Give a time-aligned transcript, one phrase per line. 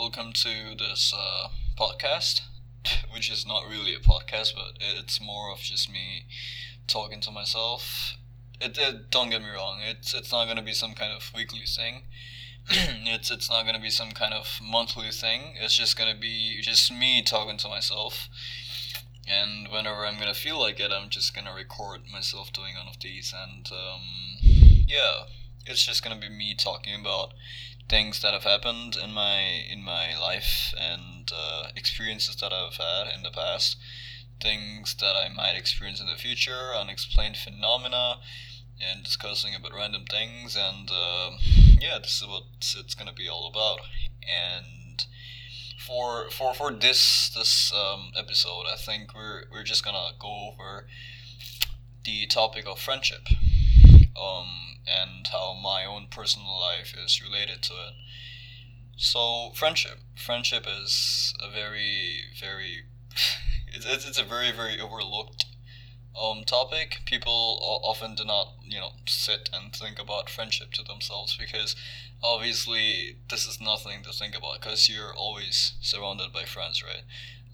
[0.00, 1.48] welcome to this uh,
[1.78, 2.40] podcast,
[3.12, 6.24] which is not really a podcast, but it's more of just me
[6.86, 8.16] talking to myself.
[8.62, 11.66] It, it don't get me wrong, it's it's not gonna be some kind of weekly
[11.66, 12.04] thing.
[12.70, 15.56] it's it's not gonna be some kind of monthly thing.
[15.60, 18.30] It's just gonna be just me talking to myself.
[19.28, 22.98] And whenever I'm gonna feel like it, I'm just gonna record myself doing one of
[23.00, 24.00] these, and um,
[24.88, 25.24] yeah,
[25.66, 27.34] it's just gonna be me talking about
[27.90, 33.12] things that have happened in my in my life and uh, experiences that I've had
[33.14, 33.76] in the past,
[34.40, 38.20] things that I might experience in the future, unexplained phenomena,
[38.80, 40.56] and discussing about random things.
[40.56, 41.32] And uh,
[41.80, 43.80] yeah, this is what it's gonna be all about.
[44.22, 45.04] And
[45.84, 50.86] for for for this this um, episode, I think we're we're just gonna go over
[52.04, 53.26] the topic of friendship.
[54.16, 57.94] Um, and how my own personal life is related to it.
[58.96, 62.84] So friendship, friendship is a very, very,
[63.68, 65.46] it's, it's a very, very overlooked
[66.20, 67.00] um topic.
[67.06, 71.76] People often do not, you know, sit and think about friendship to themselves because
[72.22, 77.04] obviously this is nothing to think about because you're always surrounded by friends, right?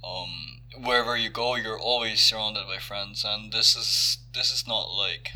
[0.04, 4.92] Um, wherever you go, you're always surrounded by friends, and this is this is not
[4.94, 5.30] like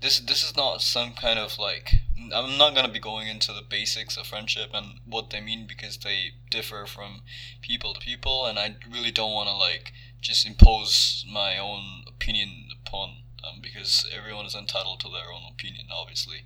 [0.00, 2.00] this this is not some kind of like
[2.34, 5.98] I'm not gonna be going into the basics of friendship and what they mean because
[5.98, 7.22] they differ from
[7.60, 12.68] people to people, and I really don't want to like just impose my own opinion
[12.86, 16.44] upon them because everyone is entitled to their own opinion, obviously.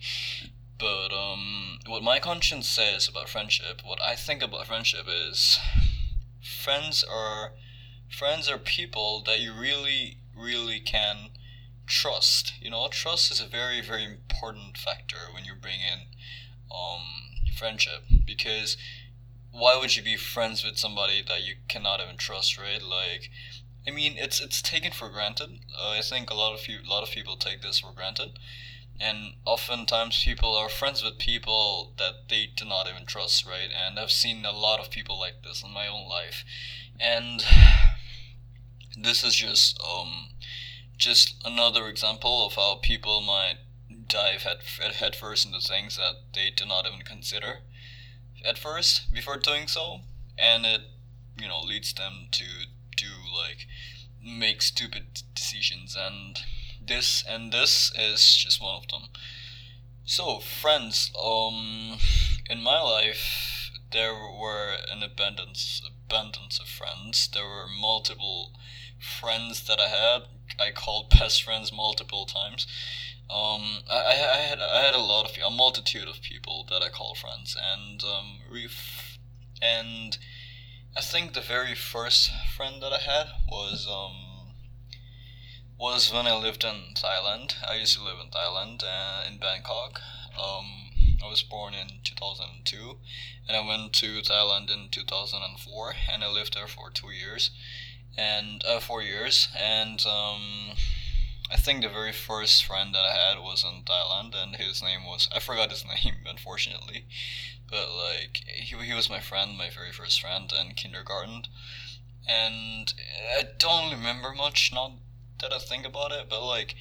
[0.79, 5.59] But um, what my conscience says about friendship, what I think about friendship is,
[6.43, 7.53] friends are
[8.09, 11.31] friends are people that you really really can
[11.87, 12.55] trust.
[12.61, 16.07] You know, trust is a very, very important factor when you bring in
[16.71, 17.03] um,
[17.57, 18.77] friendship because
[19.51, 22.83] why would you be friends with somebody that you cannot even trust, right?
[22.83, 23.31] Like,
[23.87, 25.61] I mean, it's it's taken for granted.
[25.79, 28.39] Uh, I think a lot of you, a lot of people take this for granted,
[29.01, 33.70] and oftentimes people are friends with people that they do not even trust, right?
[33.73, 36.45] And I've seen a lot of people like this in my own life,
[36.98, 37.45] and
[38.97, 40.29] this is just um
[40.97, 43.59] just another example of how people might
[44.09, 44.59] dive head,
[44.95, 47.61] head first into things that they do not even consider
[48.45, 50.01] at first before doing so,
[50.39, 50.83] and it
[51.41, 52.45] you know leads them to
[52.97, 53.67] do like
[54.23, 56.41] make stupid decisions, and
[56.87, 59.09] this and this is just one of them.
[60.05, 61.99] So friends, um,
[62.51, 67.29] in my life there were an abundance abundance of friends.
[67.33, 68.53] There were multiple
[68.98, 70.23] friends that I had.
[70.61, 72.67] I called best friends multiple times.
[73.31, 76.89] Um, I, I had I had a lot of a multitude of people that I
[76.91, 79.19] call friends, and um, ref-
[79.63, 80.19] and
[80.97, 84.53] I think the very first friend that I had was um
[85.79, 87.55] was when I lived in Thailand.
[87.69, 90.01] I used to live in Thailand, uh, in Bangkok.
[90.39, 90.83] Um,
[91.24, 92.98] I was born in 2002,
[93.48, 97.51] and I went to Thailand in 2004, and I lived there for two years
[98.17, 100.73] and uh, four years, and um,
[101.51, 105.05] I think the very first friend that I had was in Thailand, and his name
[105.05, 107.07] was I forgot his name, unfortunately,
[107.70, 111.45] but like he he was my friend, my very first friend in kindergarten,
[112.29, 112.92] and
[113.39, 114.73] I don't remember much.
[114.73, 114.92] Not
[115.40, 116.74] that I think about it, but like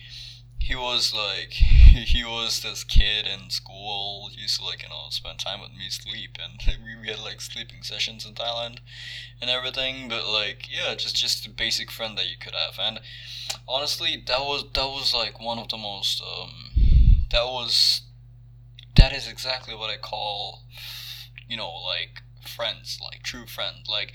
[0.63, 4.29] he was like he was this kid in school.
[4.31, 7.41] He used to like you know spend time with me sleep and we had like
[7.41, 8.77] sleeping sessions in thailand
[9.41, 10.07] and everything.
[10.07, 12.79] But like yeah just just a basic friend that you could have.
[12.79, 13.01] And
[13.67, 16.71] honestly that was that was like one of the most um
[17.31, 18.01] that was
[18.95, 20.63] that is exactly what i call
[21.47, 23.87] you know like friends, like true friends.
[23.89, 24.13] Like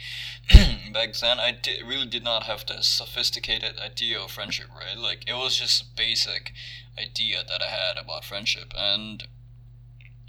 [0.93, 4.97] back then, I did, really did not have the sophisticated idea of friendship, right?
[4.97, 6.53] Like it was just a basic
[6.99, 9.25] idea that I had about friendship, and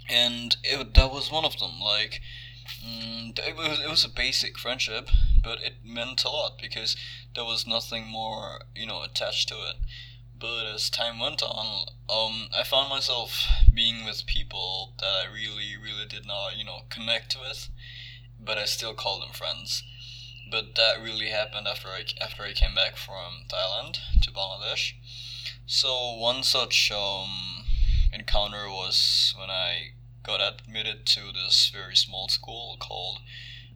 [0.08, 1.80] and it, that was one of them.
[1.80, 2.20] Like
[2.84, 5.08] mm, it was it was a basic friendship,
[5.42, 6.96] but it meant a lot because
[7.34, 9.76] there was nothing more you know attached to it.
[10.40, 15.76] But as time went on, um, I found myself being with people that I really,
[15.76, 17.68] really did not, you know, connect with,
[18.44, 19.82] but I still call them friends.
[20.50, 24.94] But that really happened after I after I came back from Thailand to Bangladesh.
[25.66, 27.64] So one such um,
[28.12, 29.92] encounter was when I
[30.22, 33.20] got admitted to this very small school called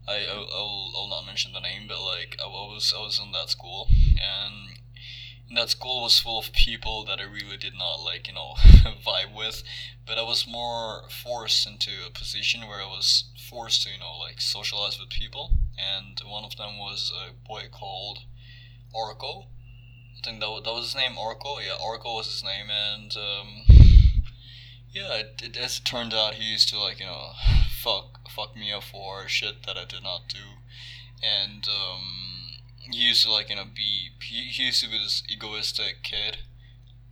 [0.07, 3.51] I I'll, I'll not mention the name, but like I was I was in that
[3.51, 4.74] school and
[5.55, 8.55] that school was full of people that I really did not like, you know,
[9.07, 9.63] vibe with.
[10.07, 13.25] But I was more forced into a position where I was
[13.55, 17.65] forced to you know like socialize with people, and one of them was a boy
[17.71, 18.21] called
[18.93, 19.49] Oracle.
[20.19, 21.59] I think that was, that was his name, Oracle.
[21.65, 23.93] Yeah, Oracle was his name, and um,
[24.91, 27.33] yeah, it, it, as it turned out, he used to like you know
[27.71, 30.61] fuck fuck me up for shit that I did not do,
[31.23, 32.24] and um,
[32.91, 36.39] he used to like you know be he, he used to be this egoistic kid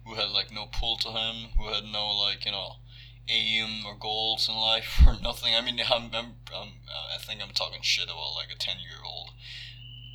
[0.04, 2.76] who had like no pull to him, who had no like you know
[3.28, 5.54] aim or goals in life or nothing.
[5.54, 6.68] I mean, I'm, I'm, I'm
[7.14, 9.30] I think I'm talking shit about like a ten year old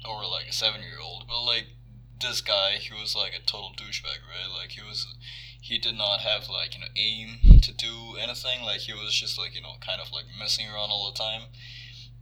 [0.07, 1.67] or like a seven year old, but like
[2.19, 4.51] this guy, he was like a total douchebag, right?
[4.51, 5.05] Like he was,
[5.61, 8.63] he did not have like you know aim to do anything.
[8.63, 11.49] Like he was just like you know kind of like messing around all the time.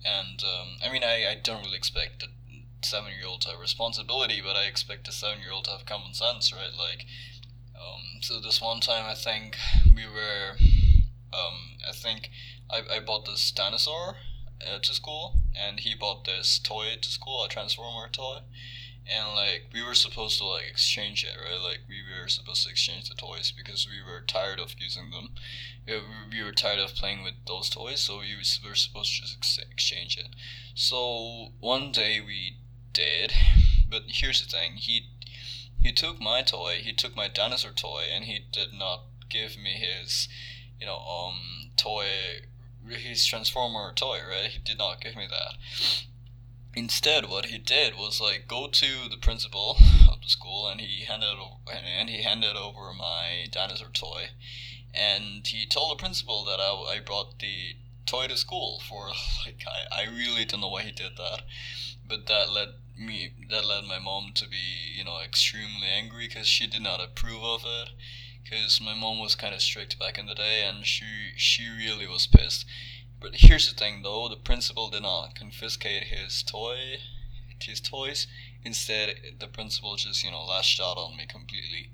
[0.06, 2.28] And um, I mean, I, I don't really expect a
[2.86, 5.86] seven year old to have responsibility, but I expect a seven year old to have
[5.86, 6.74] common sense, right?
[6.78, 7.06] Like
[7.76, 10.58] um, so this one time, I think we were,
[11.34, 12.30] um, I think
[12.70, 14.18] I, I bought this dinosaur
[14.66, 18.40] uh, to school, and he bought this toy to school, a transformer toy,
[19.08, 21.62] and like we were supposed to like exchange it, right?
[21.62, 25.30] Like we were supposed to exchange the toys because we were tired of using them.
[26.32, 29.60] We were tired of playing with those toys, so we were supposed to just ex-
[29.72, 30.30] exchange it.
[30.74, 32.58] So one day we
[32.96, 33.34] did,
[33.90, 35.10] but here's the thing: he
[35.82, 39.74] he took my toy, he took my dinosaur toy, and he did not give me
[39.74, 40.28] his,
[40.80, 42.08] you know, um, toy,
[42.88, 44.50] his Transformer toy, right?
[44.50, 45.58] He did not give me that.
[46.74, 49.78] Instead, what he did was like go to the principal
[50.10, 54.30] of the school, and he handed over, and he handed over my dinosaur toy,
[54.94, 59.10] and he told the principal that I, I brought the toy to school for
[59.46, 61.42] like I, I really don't know why he did that,
[62.08, 66.48] but that led me that led my mom to be you know extremely angry because
[66.48, 67.90] she did not approve of it
[68.44, 71.06] because my mom was kind of strict back in the day and she
[71.36, 72.66] she really was pissed.
[73.20, 74.28] But here's the thing though.
[74.30, 76.98] The principal did not confiscate his toy
[77.60, 78.28] his toys.
[78.64, 81.92] Instead the principal just you know lashed out on me completely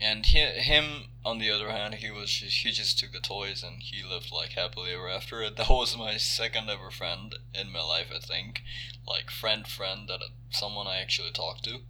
[0.00, 3.82] and he, him, on the other hand, he was he just took the toys and
[3.82, 5.48] he lived like happily ever after.
[5.56, 8.62] That was my second ever friend in my life, I think,
[9.06, 11.80] like friend friend that someone I actually talked to.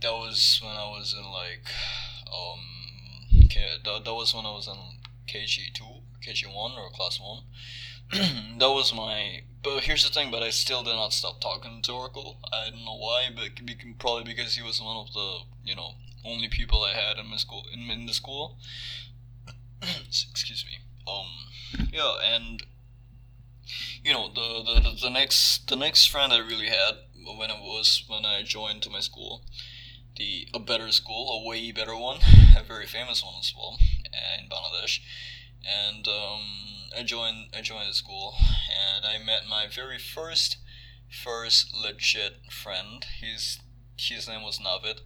[0.00, 1.66] That was when I was in like
[2.30, 2.60] um
[3.84, 4.76] that, that was when I was in
[5.26, 7.44] KG two, KG one or class one.
[8.58, 9.42] that was my.
[9.62, 10.30] But here's the thing.
[10.30, 12.38] But I still did not stop talking to Oracle.
[12.52, 13.50] I don't know why, but
[13.98, 15.94] probably because he was one of the you know
[16.24, 18.58] only people I had in my school in, in the school.
[19.82, 20.78] Excuse me.
[21.10, 22.62] Um, yeah, and
[24.04, 26.94] you know the, the the next the next friend I really had
[27.38, 29.42] when it was when I joined to my school,
[30.16, 32.18] the a better school, a way better one,
[32.56, 33.78] a very famous one as well,
[34.38, 35.00] in Bangladesh,
[35.64, 36.42] and um,
[36.96, 38.34] I joined I joined the school
[38.70, 40.56] and I met my very first
[41.10, 43.04] first legit friend.
[43.20, 43.58] His
[43.96, 45.00] his name was Navid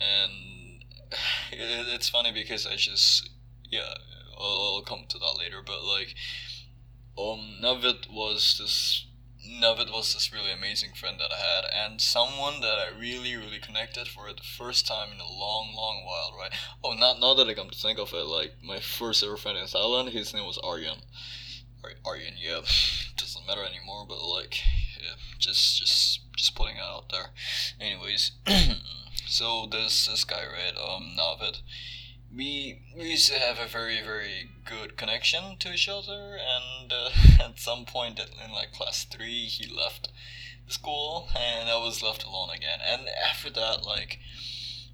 [0.00, 0.84] and
[1.52, 3.28] it's funny because I just
[3.70, 3.94] yeah
[4.38, 6.14] I'll, I'll, come to that later but like
[7.18, 9.06] um Navid was this
[9.46, 13.58] Navid was this really amazing friend that I had and someone that I really really
[13.58, 16.52] connected for the first time in a long long while right?
[16.84, 19.58] Oh not now that I come to think of it like my first ever friend
[19.58, 21.00] in Thailand his name was Aryan.
[22.04, 22.60] Aryan yeah
[23.16, 24.60] doesn't matter anymore but like
[25.00, 27.30] yeah just just just putting it out there.
[27.80, 28.32] Anyways
[29.30, 31.60] So this this guy, right, um, Navid,
[32.34, 37.10] we we used to have a very very good connection to each other, and uh,
[37.44, 40.08] at some point in like class three, he left
[40.66, 42.80] the school, and I was left alone again.
[42.82, 44.18] And after that, like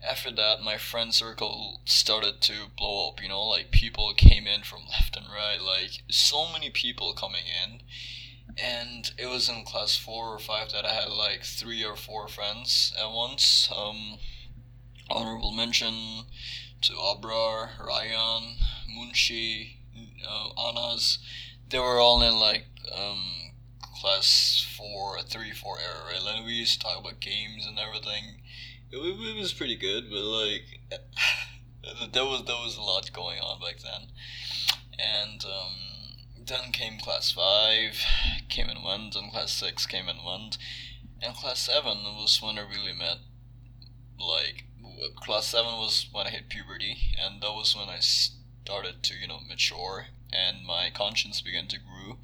[0.03, 3.23] after that, my friend circle started to blow up.
[3.23, 7.45] You know, like people came in from left and right, like so many people coming
[7.47, 7.81] in
[8.57, 12.29] and it was in class four or five that I had like three or four
[12.29, 13.69] friends at once.
[13.75, 14.19] Um,
[15.11, 16.25] honorable mention
[16.83, 18.57] to Abrar, Ryan,
[18.97, 19.77] Munshi,
[20.29, 21.19] uh, Anas.
[21.69, 23.53] They were all in like um,
[24.01, 26.37] class four, three, four era, right?
[26.37, 28.41] And we used to talk about games and everything.
[28.91, 30.81] It, it was pretty good, but like
[32.13, 34.09] there was there was a lot going on back then,
[34.99, 35.45] and.
[35.45, 35.85] Um,
[36.47, 38.05] then came class 5,
[38.49, 40.59] came and went, and class 6 came and went.
[41.23, 43.19] And class 7 was when I really met,
[44.19, 44.65] like,
[45.17, 49.29] class 7 was when I hit puberty, and that was when I started to, you
[49.29, 52.19] know, mature, and my conscience began to grow.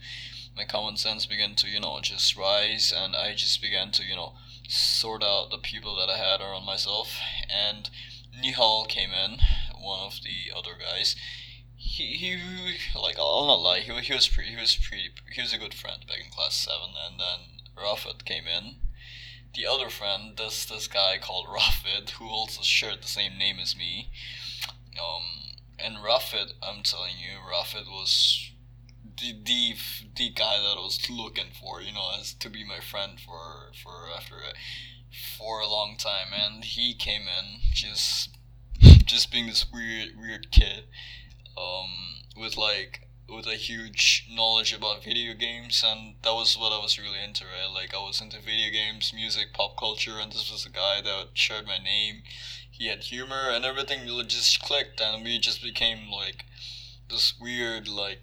[0.57, 4.17] My common sense began to, you know, just rise, and I just began to, you
[4.17, 4.35] know,
[4.69, 7.19] sort out the people that I had around myself.
[7.49, 7.89] And
[8.39, 9.39] Nihal came in,
[9.81, 11.17] one of the other guys,
[11.81, 12.39] he, he
[12.95, 15.73] like I'll not lie he, he was pretty he was pretty he was a good
[15.73, 18.77] friend back in class seven and then Rafid came in.
[19.55, 23.75] The other friend this this guy called Rafid who also shared the same name as
[23.77, 24.11] me
[24.99, 28.51] um and Rafid I'm telling you Rafid was
[29.19, 29.75] the the
[30.17, 33.73] the guy that I was looking for you know as to be my friend for
[33.83, 34.37] for after
[35.39, 38.37] for a long time and he came in just
[38.81, 40.85] just being this weird weird kid
[41.57, 41.91] um,
[42.37, 46.99] with like with a huge knowledge about video games and that was what I was
[46.99, 47.73] really into right?
[47.73, 51.29] Like I was into video games music pop culture and this was a guy that
[51.35, 52.23] shared my name.
[52.71, 56.45] He had humor and everything just clicked and we just became like
[57.09, 58.21] this weird like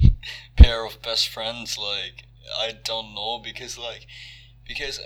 [0.56, 2.24] pair of best friends like
[2.58, 4.06] I don't know because like
[4.66, 5.00] because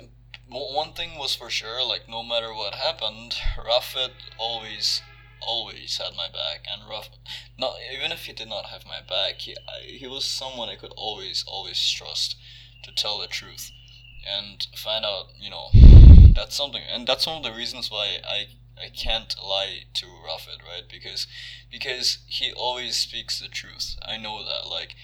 [0.48, 5.02] one thing was for sure like no matter what happened Rafid always
[5.46, 7.10] always had my back and rough
[7.58, 10.76] not even if he did not have my back he I, he was someone I
[10.76, 12.36] could always always trust
[12.82, 13.70] to tell the truth
[14.28, 15.68] and find out you know
[16.34, 18.46] that's something and that's one of the reasons why I
[18.78, 20.82] I can't lie to Rafid right?
[20.90, 21.26] Because
[21.70, 23.96] because he always speaks the truth.
[24.02, 24.94] I know that like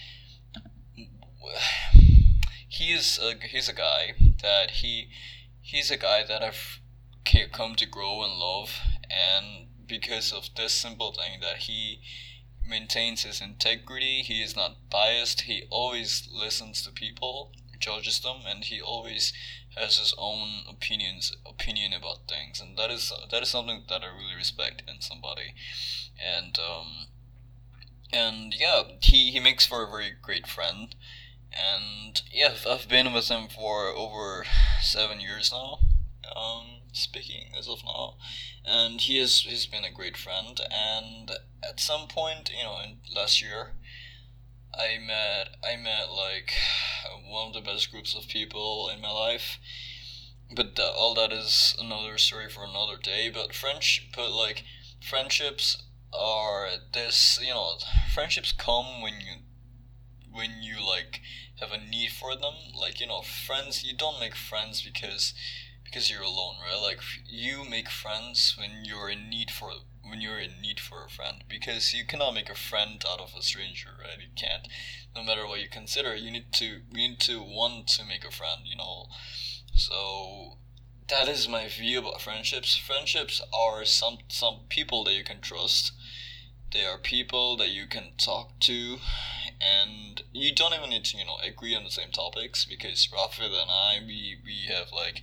[2.67, 5.09] he is a, he's a guy that he
[5.61, 6.79] he's a guy that I've
[7.51, 12.01] come to grow and love and because of this simple thing that he
[12.67, 18.63] maintains his integrity, he is not biased, he always listens to people, judges them, and
[18.63, 19.33] he always
[19.77, 24.07] has his own opinions opinion about things, and that is that is something that I
[24.07, 25.53] really respect in somebody,
[26.17, 27.07] and um,
[28.11, 30.95] and yeah, he he makes for a very great friend,
[31.51, 34.45] and yeah, I've been with him for over
[34.81, 35.77] seven years now,
[36.35, 38.15] um, speaking as of now,
[38.65, 40.59] and he has he's been a great friend.
[40.71, 41.31] And
[41.67, 43.73] at some point, you know, in last year,
[44.73, 46.53] I met I met like
[47.27, 49.59] one of the best groups of people in my life.
[50.55, 53.29] But all that is another story for another day.
[53.33, 54.63] But French, but like
[55.01, 55.83] friendships
[56.13, 57.77] are this, you know,
[58.13, 59.37] friendships come when you
[60.31, 61.21] when you like
[61.59, 62.53] have a need for them.
[62.79, 63.83] Like you know, friends.
[63.83, 65.33] You don't make friends because
[65.93, 66.81] because you're alone, right?
[66.81, 69.69] Like you make friends when you're in need for
[70.01, 73.33] when you're in need for a friend because you cannot make a friend out of
[73.37, 74.17] a stranger, right?
[74.19, 74.67] You can't.
[75.15, 78.31] No matter what you consider, you need to you need to want to make a
[78.31, 79.05] friend, you know.
[79.75, 80.57] So
[81.09, 82.75] that is my view about friendships.
[82.75, 85.91] Friendships are some some people that you can trust.
[86.71, 88.97] They are people that you can talk to
[89.61, 93.51] and you don't even need to, you know, agree on the same topics because Rafid
[93.51, 95.21] and I we, we have like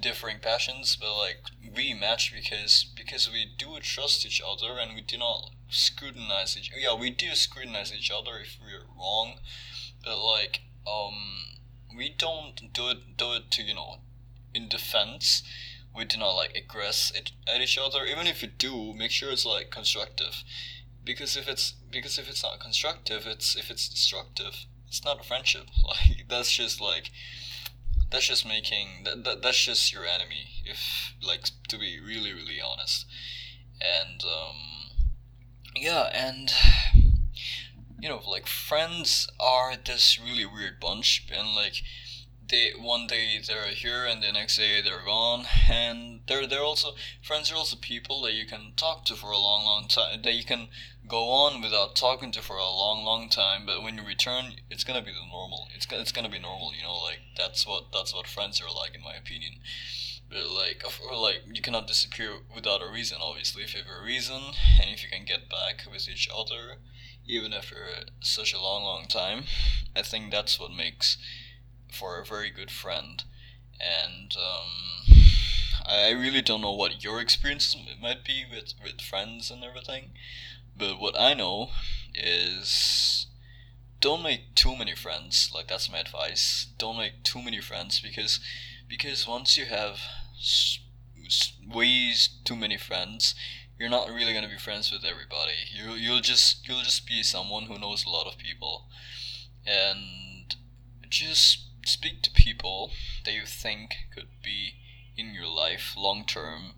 [0.00, 1.42] differing passions, but like
[1.74, 6.70] we match because because we do trust each other and we do not scrutinize each.
[6.76, 9.40] Yeah, we do scrutinize each other if we're wrong,
[10.04, 11.58] but like um
[11.96, 13.98] we don't do it do it to you know
[14.54, 15.42] in defense.
[15.94, 18.04] We do not like aggress it, at each other.
[18.04, 20.44] Even if we do, make sure it's like constructive,
[21.04, 25.24] because if it's because if it's not constructive, it's if it's destructive, it's not a
[25.24, 25.66] friendship.
[25.84, 27.10] Like that's just like
[28.10, 32.60] that's just making that, that that's just your enemy if like to be really really
[32.60, 33.06] honest.
[33.80, 34.56] And um
[35.76, 36.50] yeah and
[38.00, 41.82] you know like friends are this really weird bunch and like
[42.50, 45.46] they one day they're here and the next day they're gone.
[45.70, 49.38] And they're they're also friends are also people that you can talk to for a
[49.38, 50.68] long long time that you can
[51.08, 53.64] go on without talking to for a long long time.
[53.66, 56.82] But when you return it's gonna be the normal it's, it's gonna be normal you
[56.82, 59.54] know like that's what that's what friends are like in my opinion.
[60.28, 63.62] But like like you cannot disappear without a reason obviously.
[63.62, 64.40] If you have a reason
[64.80, 66.78] and if you can get back with each other
[67.26, 67.76] even after
[68.20, 69.44] such a long long time
[69.94, 71.16] i think that's what makes
[71.92, 73.24] for a very good friend.
[73.80, 75.16] And um,
[75.86, 80.10] I really don't know what your experience might be with, with friends and everything,
[80.76, 81.70] but what I know
[82.14, 83.26] is
[84.00, 85.50] don't make too many friends.
[85.54, 86.66] Like that's my advice.
[86.78, 88.40] Don't make too many friends because
[88.88, 90.00] because once you have
[91.72, 93.34] ways too many friends,
[93.78, 95.52] you're not really gonna be friends with everybody.
[95.72, 98.86] You you'll just you'll just be someone who knows a lot of people,
[99.66, 100.54] and
[101.08, 102.92] just speak to people
[103.24, 104.74] that you think could be
[105.16, 106.72] in your life long term.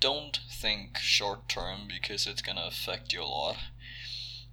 [0.00, 3.56] Don't think short term because it's gonna affect you a lot.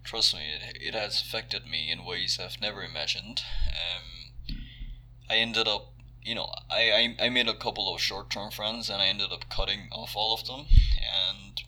[0.03, 3.43] Trust me, it, it has affected me in ways I've never imagined.
[3.69, 4.57] Um,
[5.29, 8.89] I ended up, you know, I, I, I made a couple of short term friends
[8.89, 10.65] and I ended up cutting off all of them.
[11.29, 11.61] And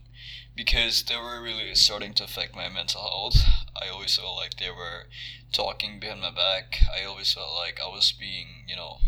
[0.55, 3.43] because they were really starting to affect my mental health.
[3.75, 5.07] I always felt like they were
[5.51, 6.79] talking behind my back.
[6.95, 9.00] I always felt like I was being, you know,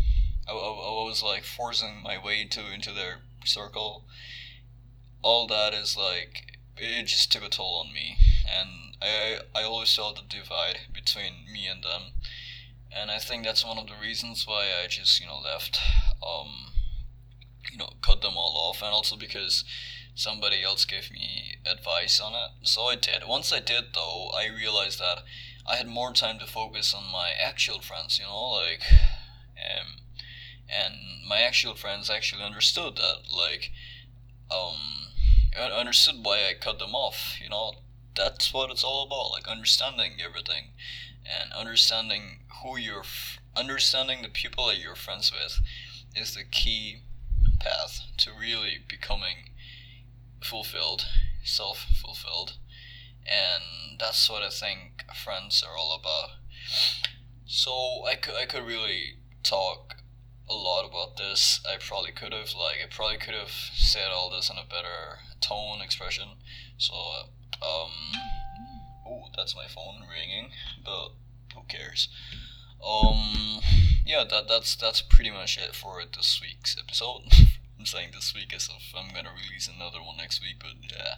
[0.48, 4.04] I, I, I was like forcing my way into into their circle.
[5.22, 8.18] All that is like it just took a toll on me,
[8.52, 12.12] and I I always felt the divide between me and them,
[12.92, 15.78] and I think that's one of the reasons why I just you know left,
[16.22, 16.72] um,
[17.70, 19.64] you know, cut them all off, and also because
[20.16, 22.66] somebody else gave me advice on it.
[22.66, 23.22] So I did.
[23.28, 25.22] Once I did, though, I realized that
[25.68, 29.98] I had more time to focus on my actual friends, you know, like, um,
[30.68, 30.94] and
[31.28, 33.72] my actual friends actually understood that, like,
[34.50, 35.08] um,
[35.54, 37.74] understood why I cut them off, you know.
[38.14, 40.68] That's what it's all about, like understanding everything,
[41.26, 45.60] and understanding who you're, f- understanding the people that you're friends with,
[46.14, 47.02] is the key
[47.60, 49.50] path to really becoming
[50.42, 51.06] fulfilled,
[51.44, 52.58] self fulfilled.
[53.26, 56.36] And that's what I think friends are all about.
[57.46, 59.96] So I could I could really talk
[60.48, 61.60] a lot about this.
[61.66, 65.20] I probably could have like I probably could have said all this in a better
[65.40, 66.28] tone expression.
[66.78, 67.90] So um
[69.06, 70.50] oh that's my phone ringing,
[70.84, 71.10] but
[71.54, 72.08] who cares?
[72.86, 73.60] Um
[74.04, 77.22] yeah that that's that's pretty much it for this week's episode.
[77.78, 81.16] I'm saying this week as if I'm gonna release another one next week, but yeah.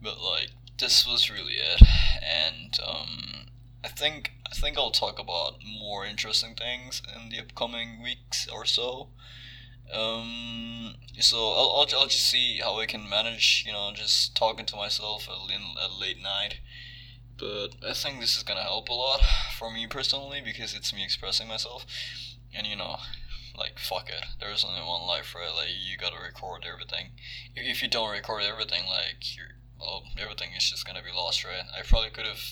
[0.00, 1.82] But like this was really it,
[2.22, 3.46] and um,
[3.84, 8.64] I think I think I'll talk about more interesting things in the upcoming weeks or
[8.64, 9.08] so.
[9.92, 14.66] Um, so I'll, I'll, I'll just see how I can manage, you know, just talking
[14.66, 16.60] to myself at, at late night.
[17.38, 19.20] But I think this is gonna help a lot
[19.56, 21.86] for me personally because it's me expressing myself,
[22.54, 22.96] and you know,
[23.56, 24.24] like fuck it.
[24.40, 25.54] There's only one life right?
[25.54, 27.10] Like you gotta record everything.
[27.54, 31.64] If you don't record everything like you're well everything is just gonna be lost right?
[31.76, 32.42] I probably could have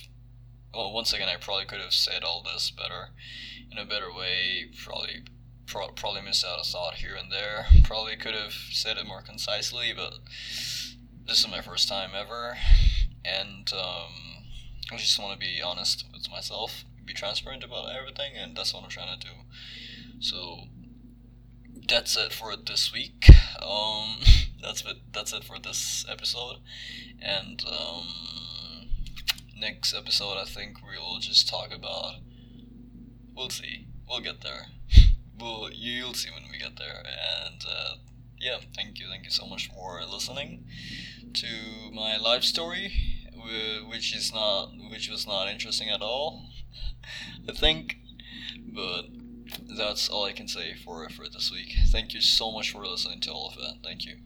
[0.74, 3.08] well once again i probably could have said all this better
[3.70, 5.24] in a better way probably
[5.66, 7.66] pro- probably missed out a thought here and there.
[7.84, 10.14] Probably could have said it more concisely but
[11.26, 12.58] this is my first time ever
[13.24, 14.44] and um,
[14.92, 18.82] i just want to be honest with myself be transparent about everything and that's what
[18.82, 19.32] i'm trying to do.
[20.20, 20.64] So
[21.88, 23.28] that's it for this week.
[23.62, 24.18] Um,
[24.62, 24.98] that's it.
[25.12, 26.56] That's it for this episode,
[27.20, 28.08] and um,
[29.58, 32.16] next episode I think we'll just talk about.
[33.34, 33.86] We'll see.
[34.08, 34.66] We'll get there.
[35.38, 37.96] We'll you'll see when we get there, and uh,
[38.40, 40.64] yeah, thank you, thank you so much for listening
[41.34, 41.46] to
[41.92, 42.94] my life story,
[43.86, 46.46] which is not, which was not interesting at all.
[47.48, 47.98] I think,
[48.74, 49.08] but
[49.76, 51.76] that's all I can say for for this week.
[51.88, 53.76] Thank you so much for listening to all of that.
[53.82, 54.16] Thank you.